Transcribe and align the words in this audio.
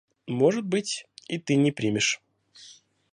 Может 0.25 0.65
быть, 0.65 1.05
и 1.27 1.37
ты 1.37 1.55
не 1.55 1.71
примешь. 1.71 2.23